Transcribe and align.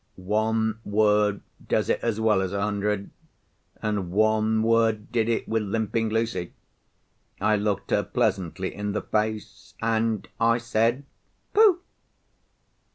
One 0.15 0.79
word 0.83 1.41
does 1.67 1.87
it 1.87 1.99
as 2.01 2.19
well 2.19 2.41
as 2.41 2.53
a 2.53 2.61
hundred; 2.63 3.11
and 3.83 4.09
one 4.11 4.63
word 4.63 5.11
did 5.11 5.29
it 5.29 5.47
with 5.47 5.61
Limping 5.61 6.09
Lucy. 6.09 6.53
I 7.39 7.55
looked 7.55 7.91
her 7.91 8.01
pleasantly 8.01 8.73
in 8.73 8.93
the 8.93 9.03
face; 9.03 9.75
and 9.79 10.27
I 10.39 10.57
said—"Pooh!" 10.57 11.81